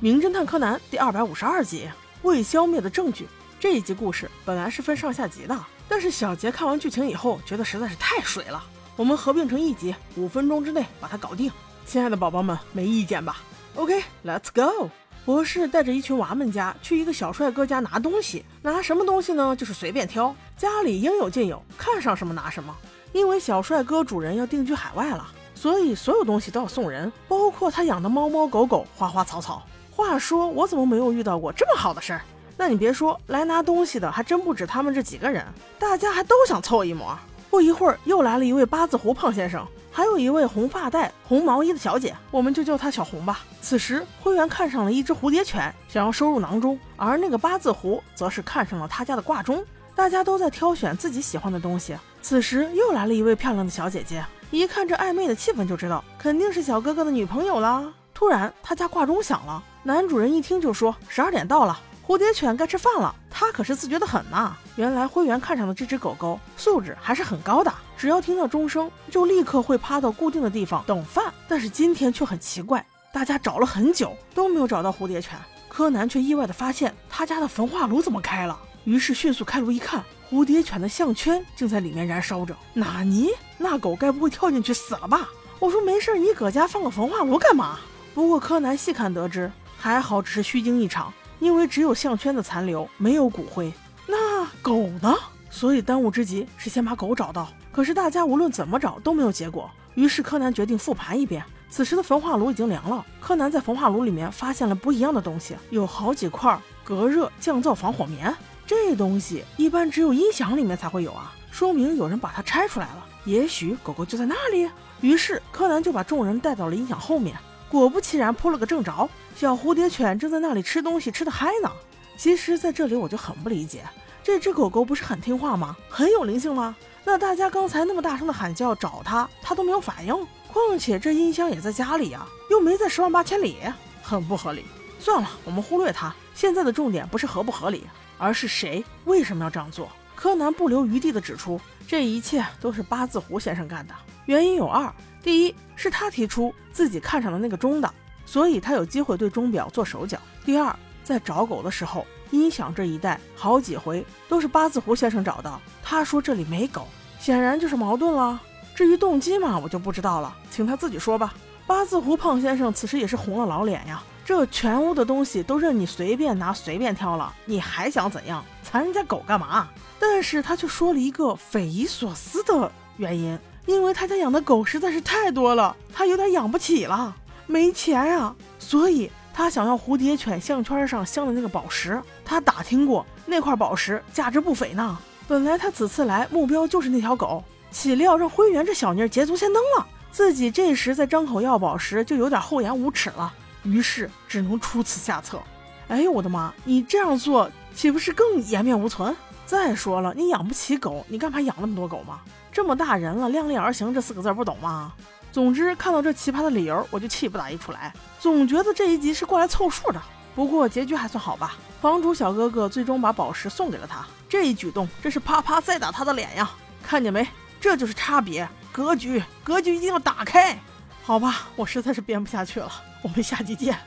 [0.00, 1.88] 名侦探柯南第二百五十二集：
[2.22, 3.26] 未消灭的证据。
[3.58, 5.58] 这一集故事本来是分上下集的，
[5.88, 8.62] 但是小杰看完剧情以后，觉得实在是太水了。
[8.94, 11.50] 我们合并成一集，五分钟之内把它搞定。
[11.84, 13.38] 亲爱的宝宝们，没意见吧
[13.74, 14.88] ？OK，Let's go。
[15.24, 19.56] 博士带着一群娃们家去一个小帅哥家拿东西，拿什么东西呢？
[19.56, 22.72] 就是随便挑，家里应有尽有，看上什么拿什么。
[23.12, 25.26] 因为小帅哥主人要定居海外了。
[25.56, 29.66] 所以所有东西都要送人，包括他养的猫猫狗狗、花花草草。
[29.98, 32.22] 话说我怎么没有遇到过这么好的事儿？
[32.56, 35.44] 那你别说，来拿东西的还真不止他们这几个人，
[35.76, 37.18] 大家还都想凑一模。
[37.50, 43.40] 不一会儿，又来了一位八字胡胖先生，还有一位红发带、红毛衣的小姐，我们就叫她小红吧。
[43.60, 49.64] 此时，灰原看上了一只蝴蝶犬，想要收入囊中，而那个八字胡则是看上了他家的挂钟。
[49.96, 51.96] 大家都在挑选自己喜欢的东西。
[52.22, 54.24] 此时，又来了一位漂亮的小姐姐。
[54.52, 57.92] 一看这暧昧的气氛，就知道肯定是小哥哥的女朋友啦。
[58.18, 64.56] 突然，他家挂钟响了，男主人一听就说：“十二点到了，蝴蝶犬该吃饭了。”他可是自觉的很呐。
[64.74, 71.32] 原来灰原看上的这只狗狗素质还是很高的，只要听到钟声，就立刻会趴到固定的地方等饭。
[71.46, 75.38] 但是今天却很奇怪，大家找了很久都没有找到蝴蝶犬，
[75.68, 80.02] 柯南却意外的发现他家的焚化炉怎么开了，于是迅速开炉一看。
[80.28, 83.28] 蝴蝶犬的项圈竟在里面燃烧着，纳尼？
[83.58, 85.28] 那狗该不会跳进去死了吧？
[85.60, 87.78] 我说没事，你搁家放个焚化炉干嘛？
[88.18, 93.72] 不过柯南细看得知，还好只是虚惊一场，因为只有项圈的残留，没有骨灰。
[94.08, 95.14] 那狗呢？
[95.50, 97.48] 所以当务之急是先把狗找到。
[97.70, 101.44] 可是大家无论怎么找都没有结果，于是柯南决定复盘一遍。
[101.70, 108.34] 此时的焚化炉已经凉了，柯南在焚化炉里面发现了不一样的东西，有好几块隔热降噪防火棉。
[108.66, 113.06] 这东西一般只有音响里面才会有啊，说明有人把它拆出来了。
[113.26, 114.68] 也许狗狗就在那里。
[115.02, 117.36] 于是柯南就把众人带到了音响后面，
[117.70, 121.70] 果不其然扑了个正着，小蝴蝶犬正在那里吃东西，吃的嗨呢。
[122.16, 123.84] 其实，在这里我就很不理解，
[124.22, 125.76] 这只狗狗不是很听话吗？
[125.88, 126.74] 很有灵性吗？
[127.04, 130.14] 那大家刚才那么大声的喊叫找它，它都没有反应。
[130.52, 133.58] 况且这音箱也在家里呀，又没在十万八千里，
[134.02, 134.64] 很不合理。
[134.98, 136.14] 算了，我们忽略它。
[136.34, 137.86] 现在的重点不是合不合理。
[138.20, 139.88] 而是谁为什么要这样做？
[140.18, 143.94] 柯南不留余地地指出，这一切都是八字胡先生干的。
[144.26, 144.92] 原因有二：
[145.22, 147.88] 第一是他提出自己看上了那个钟的，
[148.26, 150.74] 所以他有机会对钟表做手脚；第二，
[151.04, 156.88] 在找狗的时候，音响这一带好几回都是八字胡先生找的，他说这里没狗，
[157.20, 158.40] 显然就是矛盾了。
[158.74, 161.32] 至于动机嘛，我就不知道了，请他自己说吧。
[161.64, 164.02] 八字胡胖先生此时也是红了老脸呀。
[164.24, 168.44] 这全屋的东西都任你随便拿、随便挑了，你还想怎样？
[168.70, 169.66] 藏人家狗干嘛？
[169.98, 181.98] 但是他却说了一个匪夷所思的原因，因为他家养的狗实在是太多了，他有点养不起了，没钱呀，所以他想要蝴蝶犬项圈上镶的那个宝石。
[182.26, 184.98] 他打听过，那块宝石价值不菲呢。
[185.26, 193.32] 本来他此次来目标就是那条狗，岂料让灰原这小妮儿捷足先登了，自己这时再张口要宝石，就有点厚颜无耻了。
[193.62, 195.40] 于是只能出此下策。
[195.88, 196.52] 哎呦我的妈！
[196.64, 199.14] 你这样做岂不是更颜面无存？
[199.46, 202.18] 再说了，你养不起狗，你干嘛养那么多狗嘛？
[202.50, 204.92] 这么大人了，量力而行这四个字不懂吗？
[205.30, 207.94] 总之看到这奇葩的理由，我就气不打一处来。
[208.18, 210.02] 总觉得这一集是过来凑数的。
[210.34, 214.04] 不过结局还算好吧，房主小哥哥最终把宝石送给了他。
[214.28, 216.50] 这一举动真是啪啪再打他的脸呀！
[216.82, 217.24] 看见没？
[217.60, 220.58] 这就是差别，格局，格局一定要打开。
[221.04, 222.68] 好吧，我实在是编不下去了，
[223.02, 223.78] 我们下期见。